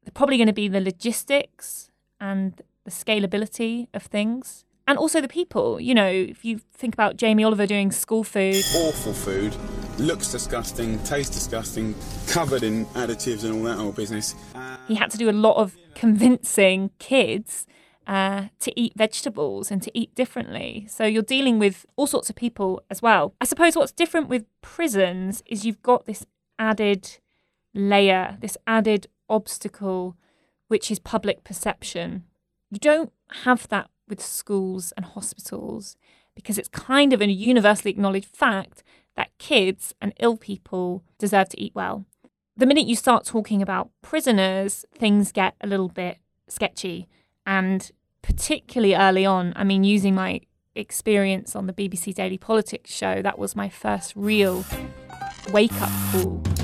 they're 0.03 0.11
probably 0.11 0.37
going 0.37 0.47
to 0.47 0.53
be 0.53 0.67
the 0.67 0.81
logistics 0.81 1.91
and 2.19 2.61
the 2.87 2.91
scalability 2.91 3.87
of 3.93 4.03
things. 4.03 4.63
And 4.87 4.97
also 4.97 5.19
the 5.19 5.27
people. 5.27 5.81
You 5.81 5.93
know, 5.93 6.07
if 6.07 6.45
you 6.45 6.59
think 6.73 6.93
about 6.93 7.17
Jamie 7.17 7.43
Oliver 7.43 7.67
doing 7.67 7.91
school 7.91 8.23
food. 8.23 8.63
Awful 8.73 9.13
food. 9.13 9.53
Looks 9.99 10.31
disgusting, 10.31 10.97
tastes 11.03 11.35
disgusting, 11.35 11.93
covered 12.27 12.63
in 12.63 12.85
additives 12.87 13.43
and 13.43 13.53
all 13.53 13.63
that 13.63 13.77
old 13.77 13.95
business. 13.95 14.33
Uh, 14.55 14.77
he 14.87 14.95
had 14.95 15.11
to 15.11 15.17
do 15.17 15.29
a 15.29 15.31
lot 15.33 15.57
of 15.57 15.75
convincing 15.93 16.91
kids 16.99 17.67
uh, 18.07 18.45
to 18.59 18.79
eat 18.79 18.93
vegetables 18.95 19.69
and 19.69 19.83
to 19.83 19.91
eat 19.93 20.15
differently. 20.15 20.87
So 20.89 21.03
you're 21.03 21.21
dealing 21.21 21.59
with 21.59 21.85
all 21.97 22.07
sorts 22.07 22.29
of 22.29 22.37
people 22.37 22.81
as 22.89 23.01
well. 23.01 23.33
I 23.41 23.45
suppose 23.45 23.75
what's 23.75 23.91
different 23.91 24.29
with 24.29 24.45
prisons 24.61 25.43
is 25.45 25.65
you've 25.65 25.81
got 25.81 26.05
this 26.05 26.25
added 26.57 27.17
layer, 27.73 28.37
this 28.39 28.57
added 28.65 29.07
obstacle, 29.29 30.15
which 30.69 30.89
is 30.89 30.99
public 30.99 31.43
perception. 31.43 32.23
You 32.69 32.79
don't 32.79 33.13
have 33.43 33.67
that 33.69 33.89
with 34.07 34.21
schools 34.21 34.91
and 34.97 35.05
hospitals 35.05 35.95
because 36.35 36.57
it's 36.57 36.69
kind 36.69 37.13
of 37.13 37.21
a 37.21 37.31
universally 37.31 37.91
acknowledged 37.91 38.27
fact 38.27 38.83
that 39.15 39.37
kids 39.37 39.95
and 40.01 40.13
ill 40.19 40.37
people 40.37 41.03
deserve 41.17 41.49
to 41.49 41.61
eat 41.61 41.73
well. 41.73 42.05
The 42.55 42.65
minute 42.65 42.87
you 42.87 42.95
start 42.95 43.25
talking 43.25 43.61
about 43.61 43.89
prisoners, 44.01 44.85
things 44.93 45.31
get 45.31 45.55
a 45.61 45.67
little 45.67 45.89
bit 45.89 46.17
sketchy. 46.47 47.07
And 47.45 47.91
particularly 48.21 48.95
early 48.95 49.25
on, 49.25 49.53
I 49.55 49.63
mean, 49.63 49.83
using 49.83 50.13
my 50.13 50.41
experience 50.75 51.55
on 51.55 51.67
the 51.67 51.73
BBC 51.73 52.13
Daily 52.13 52.37
Politics 52.37 52.91
show, 52.91 53.21
that 53.21 53.39
was 53.39 53.55
my 53.55 53.69
first 53.69 54.13
real 54.15 54.65
wake 55.51 55.73
up 55.81 55.91
call. 56.11 56.56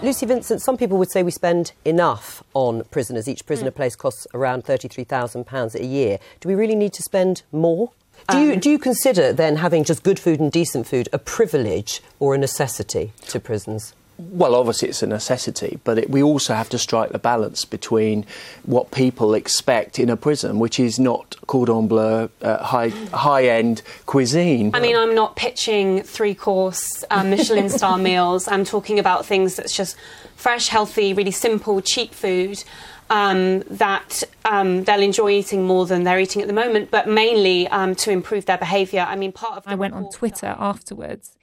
Lucy 0.00 0.26
Vincent, 0.26 0.62
some 0.62 0.76
people 0.76 0.96
would 0.96 1.10
say 1.10 1.24
we 1.24 1.32
spend 1.32 1.72
enough 1.84 2.44
on 2.54 2.84
prisoners. 2.84 3.28
Each 3.28 3.44
prisoner 3.44 3.72
mm. 3.72 3.74
place 3.74 3.96
costs 3.96 4.28
around 4.32 4.64
£33,000 4.64 5.74
a 5.74 5.84
year. 5.84 6.18
Do 6.38 6.48
we 6.48 6.54
really 6.54 6.76
need 6.76 6.92
to 6.92 7.02
spend 7.02 7.42
more? 7.50 7.90
Do 8.30 8.38
you, 8.38 8.52
um, 8.52 8.60
do 8.60 8.70
you 8.70 8.78
consider 8.78 9.32
then 9.32 9.56
having 9.56 9.82
just 9.82 10.04
good 10.04 10.20
food 10.20 10.38
and 10.38 10.52
decent 10.52 10.86
food 10.86 11.08
a 11.12 11.18
privilege 11.18 12.00
or 12.20 12.36
a 12.36 12.38
necessity 12.38 13.12
to 13.26 13.40
prisons? 13.40 13.92
Well, 14.18 14.56
obviously, 14.56 14.88
it's 14.88 15.00
a 15.04 15.06
necessity, 15.06 15.78
but 15.84 15.96
it, 15.96 16.10
we 16.10 16.24
also 16.24 16.52
have 16.52 16.68
to 16.70 16.78
strike 16.78 17.10
the 17.10 17.20
balance 17.20 17.64
between 17.64 18.26
what 18.64 18.90
people 18.90 19.32
expect 19.32 20.00
in 20.00 20.10
a 20.10 20.16
prison, 20.16 20.58
which 20.58 20.80
is 20.80 20.98
not 20.98 21.36
cordon 21.46 21.86
bleu, 21.86 22.28
uh, 22.42 22.64
high 22.64 22.88
high 22.88 23.46
end 23.46 23.82
cuisine. 24.06 24.72
I 24.74 24.80
mean, 24.80 24.96
I'm 24.96 25.14
not 25.14 25.36
pitching 25.36 26.02
three 26.02 26.34
course 26.34 27.04
um, 27.12 27.30
Michelin 27.30 27.68
star 27.68 27.96
meals. 28.08 28.48
I'm 28.48 28.64
talking 28.64 28.98
about 28.98 29.24
things 29.24 29.54
that's 29.54 29.76
just 29.76 29.96
fresh, 30.34 30.66
healthy, 30.66 31.14
really 31.14 31.30
simple, 31.30 31.80
cheap 31.80 32.12
food. 32.12 32.64
Um, 33.10 33.60
that 33.70 34.22
um, 34.44 34.84
they'll 34.84 35.00
enjoy 35.00 35.30
eating 35.30 35.64
more 35.64 35.86
than 35.86 36.02
they're 36.02 36.20
eating 36.20 36.42
at 36.42 36.48
the 36.48 36.54
moment, 36.54 36.90
but 36.90 37.08
mainly 37.08 37.66
um, 37.68 37.94
to 37.94 38.10
improve 38.10 38.44
their 38.44 38.58
behaviour. 38.58 39.06
I 39.08 39.16
mean, 39.16 39.32
part 39.32 39.56
of 39.56 39.62
I 39.66 39.76
went 39.76 39.94
on 39.94 40.10
Twitter 40.10 40.54
afterwards, 40.58 41.34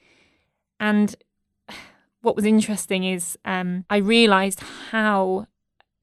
and 0.78 1.16
what 2.26 2.34
was 2.34 2.44
interesting 2.44 3.04
is 3.04 3.38
um, 3.44 3.84
I 3.88 3.98
realised 3.98 4.58
how 4.90 5.46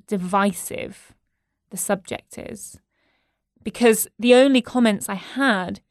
divisive 0.07 1.13
the 1.69 1.75
subject 1.75 2.37
is 2.37 2.79
because 3.61 4.07
the 4.17 4.33
only 4.33 4.61
comments 4.61 5.09
I 5.09 5.15
had 5.15 5.81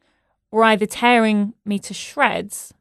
were 0.51 0.65
either 0.65 0.87
tearing 0.87 1.53
me 1.67 1.79
to 1.81 1.93
shreds 1.93 2.73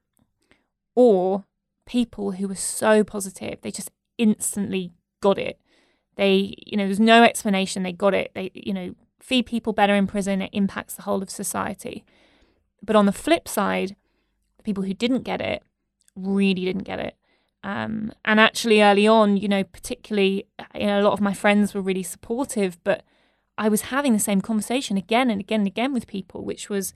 or 0.95 1.43
people 1.85 2.31
who 2.31 2.47
were 2.47 2.55
so 2.55 3.03
positive. 3.03 3.59
They 3.59 3.71
just 3.71 3.91
instantly 4.17 4.93
got 5.19 5.37
it. 5.37 5.59
They, 6.15 6.55
you 6.65 6.77
know, 6.77 6.85
there's 6.85 7.01
no 7.01 7.21
explanation. 7.21 7.83
They 7.83 7.91
got 7.91 8.13
it. 8.13 8.31
They, 8.33 8.51
you 8.53 8.73
know, 8.73 8.95
feed 9.19 9.45
people 9.45 9.73
better 9.73 9.95
in 9.95 10.07
prison. 10.07 10.41
It 10.41 10.51
impacts 10.53 10.93
the 10.93 11.01
whole 11.01 11.21
of 11.21 11.29
society. 11.29 12.05
But 12.81 12.95
on 12.95 13.07
the 13.07 13.11
flip 13.11 13.49
side, 13.49 13.97
the 14.55 14.63
people 14.63 14.85
who 14.85 14.93
didn't 14.93 15.23
get 15.23 15.41
it 15.41 15.63
really 16.15 16.63
didn't 16.63 16.83
get 16.83 16.99
it. 16.99 17.17
Um, 17.63 18.11
and 18.25 18.39
actually, 18.39 18.81
early 18.81 19.07
on, 19.07 19.37
you 19.37 19.47
know, 19.47 19.63
particularly, 19.63 20.47
you 20.73 20.87
know, 20.87 20.99
a 20.99 21.03
lot 21.03 21.13
of 21.13 21.21
my 21.21 21.33
friends 21.33 21.73
were 21.73 21.81
really 21.81 22.03
supportive, 22.03 22.77
but 22.83 23.03
I 23.57 23.69
was 23.69 23.83
having 23.83 24.13
the 24.13 24.19
same 24.19 24.41
conversation 24.41 24.97
again 24.97 25.29
and 25.29 25.39
again 25.39 25.61
and 25.61 25.67
again 25.67 25.93
with 25.93 26.07
people, 26.07 26.43
which 26.43 26.69
was, 26.69 26.93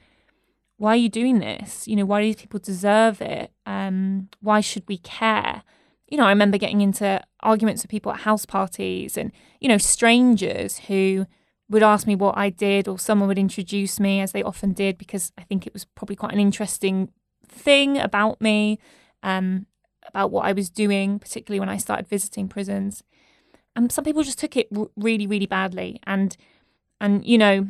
why 0.77 0.93
are 0.93 0.95
you 0.95 1.09
doing 1.09 1.39
this? 1.39 1.87
You 1.87 1.95
know, 1.95 2.05
why 2.05 2.21
do 2.21 2.27
these 2.27 2.35
people 2.41 2.59
deserve 2.59 3.21
it? 3.21 3.51
Um, 3.65 4.29
why 4.41 4.61
should 4.61 4.83
we 4.87 4.97
care? 4.97 5.61
You 6.09 6.17
know, 6.17 6.25
I 6.25 6.29
remember 6.29 6.57
getting 6.57 6.81
into 6.81 7.21
arguments 7.41 7.83
with 7.83 7.91
people 7.91 8.11
at 8.11 8.21
house 8.21 8.45
parties 8.45 9.17
and, 9.17 9.31
you 9.59 9.69
know, 9.69 9.77
strangers 9.77 10.79
who 10.79 11.27
would 11.69 11.83
ask 11.83 12.05
me 12.05 12.15
what 12.15 12.37
I 12.37 12.49
did, 12.49 12.87
or 12.87 12.99
someone 12.99 13.27
would 13.27 13.39
introduce 13.39 13.99
me, 13.99 14.19
as 14.21 14.31
they 14.31 14.43
often 14.43 14.73
did, 14.73 14.97
because 14.97 15.31
I 15.37 15.43
think 15.43 15.65
it 15.65 15.73
was 15.73 15.85
probably 15.85 16.15
quite 16.15 16.33
an 16.33 16.39
interesting 16.39 17.11
thing 17.47 17.97
about 17.97 18.39
me. 18.39 18.79
Um, 19.23 19.65
about 20.07 20.31
what 20.31 20.45
I 20.45 20.53
was 20.53 20.69
doing, 20.69 21.19
particularly 21.19 21.59
when 21.59 21.69
I 21.69 21.77
started 21.77 22.07
visiting 22.07 22.47
prisons. 22.47 23.03
And 23.75 23.91
some 23.91 24.03
people 24.03 24.23
just 24.23 24.39
took 24.39 24.55
it 24.55 24.67
really, 24.95 25.27
really 25.27 25.45
badly. 25.45 25.99
And, 26.05 26.35
and 27.01 27.25
you 27.25 27.37
know, 27.37 27.67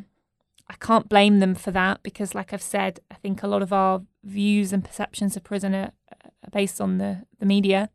I 0.68 0.76
can't 0.76 1.10
blame 1.10 1.40
them 1.40 1.56
for 1.56 1.72
that 1.72 2.02
because, 2.04 2.36
like 2.36 2.54
I've 2.54 2.62
said, 2.62 3.00
I 3.12 3.16
think 3.16 3.44
a 3.44 3.48
lot 3.48 3.62
of 3.62 3.74
our 3.74 4.02
views 4.24 4.74
and 4.74 4.84
perceptions 4.84 5.36
of 5.36 5.44
prison 5.44 5.74
are, 5.76 5.92
are 6.12 6.52
based 6.52 6.82
on 6.82 6.98
the, 6.98 7.26
the 7.40 7.46
media. 7.46 7.90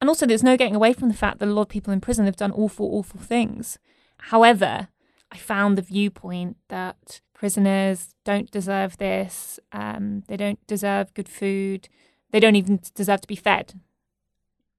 And 0.00 0.08
also, 0.08 0.26
there's 0.26 0.42
no 0.42 0.56
getting 0.56 0.76
away 0.76 0.92
from 0.92 1.08
the 1.08 1.14
fact 1.14 1.38
that 1.38 1.48
a 1.48 1.52
lot 1.52 1.62
of 1.62 1.68
people 1.68 1.92
in 1.92 2.00
prison 2.00 2.26
have 2.26 2.36
done 2.36 2.52
awful, 2.52 2.86
awful 2.92 3.20
things. 3.20 3.78
However, 4.18 4.88
I 5.32 5.36
found 5.36 5.76
the 5.76 5.82
viewpoint 5.82 6.56
that 6.68 7.20
prisoners 7.34 8.14
don't 8.24 8.50
deserve 8.50 8.98
this, 8.98 9.58
um, 9.72 10.22
they 10.28 10.36
don't 10.36 10.64
deserve 10.66 11.14
good 11.14 11.28
food, 11.28 11.88
they 12.36 12.40
don't 12.40 12.54
even 12.54 12.78
deserve 12.94 13.22
to 13.22 13.26
be 13.26 13.34
fed. 13.34 13.80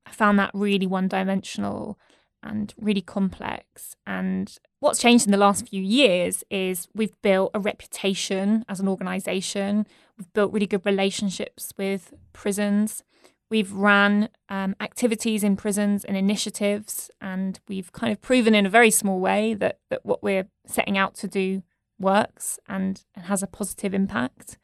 I 0.06 0.12
found 0.12 0.38
that 0.38 0.52
really 0.54 0.86
one 0.86 1.08
dimensional 1.08 1.98
and 2.44 2.72
really 2.78 3.02
complex. 3.02 3.96
And 4.06 4.56
what's 4.80 5.02
changed 5.02 5.26
in 5.26 5.32
the 5.32 5.40
last 5.40 5.68
few 5.68 5.82
years 5.82 6.44
is 6.52 6.88
we've 6.94 7.20
built 7.24 7.50
a 7.56 7.60
reputation 7.60 8.64
as 8.70 8.80
an 8.80 8.88
organisation, 8.88 9.88
we've 10.20 10.32
built 10.34 10.54
really 10.54 10.68
good 10.68 10.86
relationships 10.86 11.74
with 11.80 12.14
prisons. 12.32 13.04
We've 13.50 13.74
ran 13.74 14.30
um, 14.50 14.76
activities 14.80 15.44
in 15.44 15.56
prisons 15.56 16.06
and 16.06 16.16
initiatives, 16.16 17.10
and 17.20 17.60
we've 17.68 17.92
kind 17.92 18.14
of 18.14 18.22
proven 18.22 18.54
in 18.54 18.68
a 18.68 18.70
very 18.70 18.92
small 18.92 19.20
way 19.20 19.56
that, 19.56 19.80
that 19.90 20.06
what 20.06 20.22
we're 20.22 20.48
setting 20.68 20.96
out 20.96 21.16
to 21.16 21.28
do 21.28 21.64
works 21.98 22.60
and, 22.68 23.04
and 23.16 23.26
has 23.26 23.42
a 23.42 23.48
positive 23.48 23.96
impact. 23.96 24.60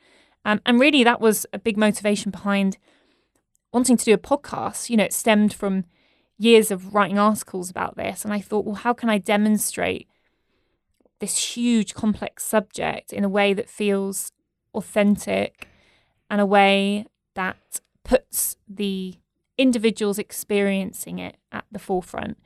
Um, 0.46 0.62
and 0.66 0.80
really, 0.80 1.04
that 1.04 1.22
was 1.22 1.46
a 1.54 1.60
big 1.60 1.78
motivation 1.78 2.32
behind 2.32 2.78
wanting 3.72 3.98
to 3.98 4.06
do 4.06 4.14
a 4.14 4.18
podcast. 4.18 4.90
You 4.90 4.98
know, 4.98 5.04
it 5.04 5.14
stemmed 5.14 5.54
from 5.54 5.86
years 6.38 6.72
of 6.72 6.94
writing 6.94 7.18
articles 7.18 7.70
about 7.70 7.96
this. 7.96 8.24
And 8.24 8.34
I 8.34 8.40
thought, 8.40 8.66
well, 8.66 8.76
how 8.76 8.94
can 8.94 9.10
I 9.10 9.18
demonstrate 9.18 10.08
this 11.20 11.56
huge, 11.56 11.94
complex 11.94 12.44
subject 12.44 13.14
in 13.14 13.24
a 13.24 13.30
way 13.30 13.54
that 13.54 13.70
feels 13.70 14.32
authentic 14.74 15.68
and 16.30 16.42
a 16.42 16.46
way 16.46 17.06
that 17.36 17.80
puts 18.04 18.58
the 18.68 19.16
individuals 19.58 20.20
experiencing 20.20 21.20
it 21.20 21.38
at 21.52 21.66
the 21.72 21.80
forefront? 21.80 22.38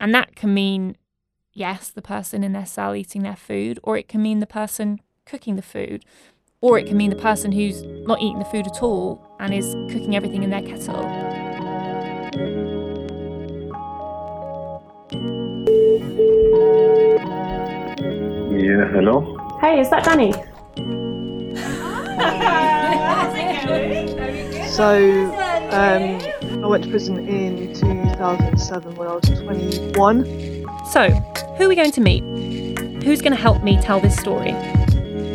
And 0.00 0.14
that 0.14 0.36
can 0.36 0.54
mean, 0.54 0.96
yes, 1.52 1.90
the 1.90 2.02
person 2.02 2.42
in 2.42 2.52
their 2.52 2.66
cell 2.66 2.94
eating 2.94 3.22
their 3.22 3.36
food, 3.36 3.78
or 3.82 3.96
it 3.96 4.08
can 4.08 4.22
mean 4.22 4.40
the 4.40 4.46
person 4.46 5.00
cooking 5.24 5.56
the 5.56 5.62
food 5.62 6.04
or 6.60 6.78
it 6.78 6.86
can 6.86 6.96
mean 6.96 7.10
the 7.10 7.16
person 7.16 7.52
who's 7.52 7.82
not 7.82 8.20
eating 8.20 8.38
the 8.38 8.44
food 8.46 8.66
at 8.66 8.82
all 8.82 9.22
and 9.40 9.52
is 9.52 9.74
cooking 9.92 10.16
everything 10.16 10.42
in 10.42 10.50
their 10.50 10.62
kettle. 10.62 11.02
Yeah, 18.52 18.88
hello? 18.88 19.58
Hey, 19.60 19.80
is 19.80 19.90
that 19.90 20.04
Danny? 20.04 20.32
So, 24.76 25.32
um, 25.70 26.62
I 26.62 26.66
went 26.66 26.84
to 26.84 26.90
prison 26.90 27.26
in 27.26 27.72
2007 27.74 28.94
when 28.96 29.08
I 29.08 29.14
was 29.14 29.24
21. 29.40 30.24
So, 30.90 31.08
who 31.56 31.64
are 31.64 31.68
we 31.68 31.74
going 31.74 31.92
to 31.92 32.00
meet? 32.02 32.22
Who's 33.02 33.22
going 33.22 33.32
to 33.32 33.40
help 33.40 33.62
me 33.62 33.80
tell 33.80 34.00
this 34.00 34.16
story? 34.16 34.50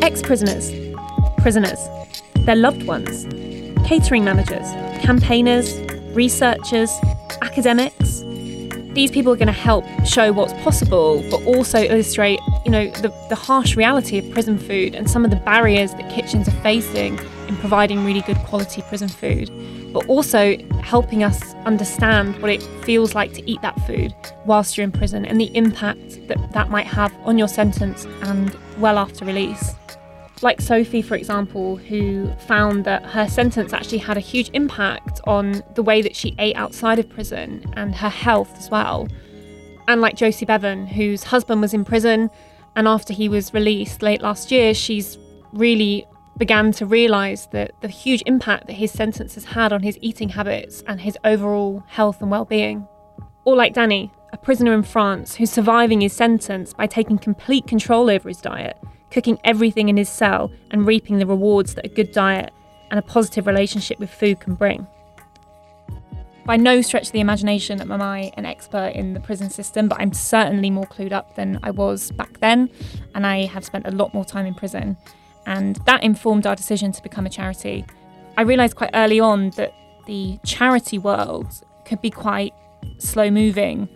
Ex 0.03 0.21
prisoners, 0.21 0.69
prisoners, 1.41 1.79
their 2.45 2.55
loved 2.55 2.83
ones, 2.83 3.25
catering 3.87 4.23
managers, 4.23 4.67
campaigners, 5.03 5.79
researchers, 6.15 6.91
academics. 7.41 8.23
These 8.93 9.09
people 9.09 9.33
are 9.33 9.37
going 9.37 9.47
to 9.47 9.53
help 9.53 9.85
show 10.05 10.31
what's 10.31 10.53
possible, 10.61 11.23
but 11.31 11.41
also 11.45 11.79
illustrate, 11.79 12.39
you 12.63 12.71
know, 12.71 12.89
the, 12.91 13.09
the 13.29 13.35
harsh 13.35 13.75
reality 13.75 14.19
of 14.19 14.29
prison 14.31 14.59
food 14.59 14.93
and 14.93 15.09
some 15.09 15.25
of 15.25 15.31
the 15.31 15.37
barriers 15.37 15.93
that 15.95 16.11
kitchens 16.11 16.47
are 16.47 16.61
facing 16.61 17.17
in 17.47 17.55
providing 17.57 18.05
really 18.05 18.21
good 18.21 18.37
quality 18.39 18.83
prison 18.83 19.07
food, 19.07 19.49
but 19.93 20.05
also 20.07 20.57
helping 20.83 21.23
us 21.23 21.55
understand 21.65 22.39
what 22.41 22.51
it 22.51 22.61
feels 22.83 23.15
like 23.15 23.33
to 23.33 23.49
eat 23.49 23.61
that 23.61 23.79
food 23.87 24.13
whilst 24.45 24.77
you're 24.77 24.83
in 24.83 24.91
prison 24.91 25.25
and 25.25 25.39
the 25.39 25.55
impact 25.55 26.27
that 26.27 26.51
that 26.51 26.69
might 26.69 26.85
have 26.85 27.13
on 27.23 27.37
your 27.37 27.47
sentence 27.47 28.05
and 28.23 28.55
well 28.77 28.97
after 28.97 29.25
release 29.25 29.73
like 30.43 30.59
Sophie, 30.61 31.01
for 31.01 31.15
example, 31.15 31.77
who 31.77 32.31
found 32.47 32.85
that 32.85 33.05
her 33.05 33.27
sentence 33.27 33.73
actually 33.73 33.99
had 33.99 34.17
a 34.17 34.21
huge 34.21 34.49
impact 34.53 35.21
on 35.25 35.63
the 35.75 35.83
way 35.83 36.01
that 36.01 36.15
she 36.15 36.35
ate 36.39 36.55
outside 36.55 36.99
of 36.99 37.07
prison 37.09 37.63
and 37.73 37.93
her 37.95 38.09
health 38.09 38.51
as 38.57 38.69
well. 38.69 39.07
And 39.87 40.01
like 40.01 40.15
Josie 40.15 40.45
Bevan, 40.45 40.87
whose 40.87 41.23
husband 41.23 41.61
was 41.61 41.73
in 41.73 41.85
prison, 41.85 42.29
and 42.75 42.87
after 42.87 43.13
he 43.13 43.29
was 43.29 43.53
released 43.53 44.01
late 44.01 44.21
last 44.21 44.51
year, 44.51 44.73
she's 44.73 45.17
really 45.53 46.05
began 46.37 46.71
to 46.71 46.85
realise 46.85 47.45
that 47.47 47.71
the 47.81 47.87
huge 47.87 48.23
impact 48.25 48.67
that 48.67 48.73
his 48.73 48.91
sentence 48.91 49.35
has 49.35 49.45
had 49.45 49.73
on 49.73 49.83
his 49.83 49.97
eating 50.01 50.29
habits 50.29 50.81
and 50.87 51.01
his 51.01 51.17
overall 51.23 51.83
health 51.87 52.21
and 52.21 52.31
well-being. 52.31 52.87
Or 53.45 53.55
like 53.55 53.73
Danny, 53.73 54.11
a 54.33 54.37
prisoner 54.37 54.73
in 54.73 54.83
France 54.83 55.35
who's 55.35 55.51
surviving 55.51 56.01
his 56.01 56.13
sentence 56.13 56.73
by 56.73 56.87
taking 56.87 57.17
complete 57.17 57.67
control 57.67 58.09
over 58.09 58.29
his 58.29 58.41
diet 58.41 58.77
cooking 59.11 59.39
everything 59.43 59.89
in 59.89 59.97
his 59.97 60.09
cell 60.09 60.51
and 60.71 60.87
reaping 60.87 61.19
the 61.19 61.25
rewards 61.25 61.75
that 61.75 61.85
a 61.85 61.89
good 61.89 62.11
diet 62.11 62.51
and 62.89 62.97
a 62.97 63.03
positive 63.03 63.45
relationship 63.45 63.99
with 63.99 64.09
food 64.09 64.39
can 64.39 64.55
bring. 64.55 64.87
By 66.45 66.57
no 66.57 66.81
stretch 66.81 67.07
of 67.07 67.11
the 67.11 67.19
imagination 67.19 67.79
am 67.81 67.91
I 67.91 68.31
an 68.35 68.45
expert 68.45 68.93
in 68.95 69.13
the 69.13 69.19
prison 69.19 69.49
system, 69.49 69.87
but 69.87 70.01
I'm 70.01 70.11
certainly 70.11 70.71
more 70.71 70.85
clued 70.85 71.11
up 71.11 71.35
than 71.35 71.59
I 71.61 71.69
was 71.71 72.11
back 72.11 72.39
then, 72.39 72.69
and 73.13 73.27
I 73.27 73.45
have 73.45 73.63
spent 73.63 73.85
a 73.85 73.91
lot 73.91 74.13
more 74.13 74.25
time 74.25 74.47
in 74.47 74.55
prison. 74.55 74.97
And 75.45 75.75
that 75.85 76.03
informed 76.03 76.47
our 76.47 76.55
decision 76.55 76.91
to 76.93 77.03
become 77.03 77.25
a 77.25 77.29
charity. 77.29 77.85
I 78.37 78.41
realised 78.41 78.75
quite 78.75 78.91
early 78.93 79.19
on 79.19 79.51
that 79.51 79.73
the 80.07 80.39
charity 80.43 80.97
world 80.97 81.47
could 81.85 82.01
be 82.01 82.09
quite 82.09 82.53
slow 82.97 83.29
moving 83.29 83.87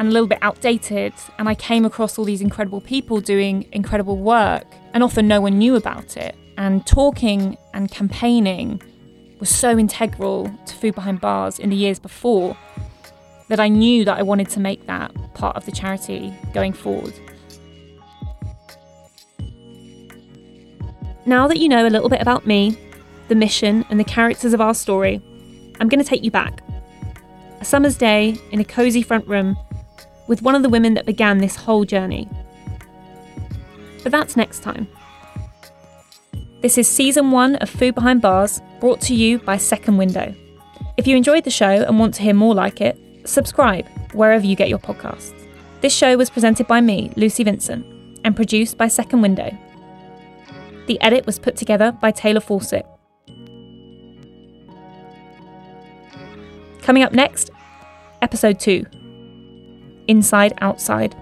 and 0.00 0.08
a 0.08 0.10
little 0.10 0.26
bit 0.26 0.38
outdated. 0.40 1.12
And 1.38 1.48
I 1.48 1.54
came 1.54 1.84
across 1.84 2.18
all 2.18 2.24
these 2.24 2.40
incredible 2.40 2.80
people 2.80 3.20
doing 3.20 3.68
incredible 3.70 4.16
work, 4.16 4.64
and 4.94 5.04
often 5.04 5.28
no 5.28 5.42
one 5.42 5.58
knew 5.58 5.76
about 5.76 6.16
it. 6.16 6.34
And 6.56 6.84
talking 6.86 7.56
and 7.74 7.90
campaigning 7.90 8.82
was 9.38 9.50
so 9.50 9.78
integral 9.78 10.50
to 10.66 10.74
Food 10.74 10.94
Behind 10.94 11.20
Bars 11.20 11.58
in 11.58 11.68
the 11.68 11.76
years 11.76 11.98
before 11.98 12.56
that 13.48 13.60
I 13.60 13.68
knew 13.68 14.04
that 14.06 14.18
I 14.18 14.22
wanted 14.22 14.48
to 14.50 14.60
make 14.60 14.86
that 14.86 15.12
part 15.34 15.56
of 15.56 15.66
the 15.66 15.72
charity 15.72 16.32
going 16.54 16.72
forward. 16.72 17.12
Now 21.26 21.46
that 21.46 21.58
you 21.58 21.68
know 21.68 21.86
a 21.86 21.90
little 21.90 22.08
bit 22.08 22.22
about 22.22 22.46
me, 22.46 22.76
the 23.28 23.34
mission, 23.34 23.84
and 23.90 24.00
the 24.00 24.04
characters 24.04 24.54
of 24.54 24.62
our 24.62 24.72
story, 24.72 25.20
I'm 25.78 25.88
going 25.88 26.02
to 26.02 26.08
take 26.08 26.24
you 26.24 26.30
back. 26.30 26.62
A 27.60 27.64
summer's 27.66 27.98
day 27.98 28.38
in 28.50 28.60
a 28.60 28.64
cosy 28.64 29.02
front 29.02 29.26
room 29.26 29.56
with 30.30 30.42
one 30.42 30.54
of 30.54 30.62
the 30.62 30.68
women 30.68 30.94
that 30.94 31.04
began 31.04 31.38
this 31.38 31.56
whole 31.56 31.84
journey. 31.84 32.28
But 34.04 34.12
that's 34.12 34.36
next 34.36 34.62
time. 34.62 34.86
This 36.60 36.78
is 36.78 36.86
season 36.86 37.32
one 37.32 37.56
of 37.56 37.68
Food 37.68 37.96
Behind 37.96 38.22
Bars, 38.22 38.62
brought 38.78 39.00
to 39.02 39.14
you 39.14 39.40
by 39.40 39.56
Second 39.56 39.96
Window. 39.96 40.32
If 40.96 41.08
you 41.08 41.16
enjoyed 41.16 41.42
the 41.42 41.50
show 41.50 41.66
and 41.66 41.98
want 41.98 42.14
to 42.14 42.22
hear 42.22 42.32
more 42.32 42.54
like 42.54 42.80
it, 42.80 42.96
subscribe 43.24 43.88
wherever 44.12 44.46
you 44.46 44.54
get 44.54 44.68
your 44.68 44.78
podcasts. 44.78 45.34
This 45.80 45.92
show 45.92 46.16
was 46.16 46.30
presented 46.30 46.68
by 46.68 46.80
me, 46.80 47.12
Lucy 47.16 47.42
Vincent, 47.42 47.84
and 48.24 48.36
produced 48.36 48.78
by 48.78 48.86
Second 48.86 49.22
Window. 49.22 49.50
The 50.86 51.00
edit 51.00 51.26
was 51.26 51.40
put 51.40 51.56
together 51.56 51.90
by 51.90 52.12
Taylor 52.12 52.40
Fawcett. 52.40 52.86
Coming 56.82 57.02
up 57.02 57.12
next, 57.12 57.50
episode 58.22 58.60
2 58.60 58.86
Inside 60.10 60.54
Outside. 60.60 61.14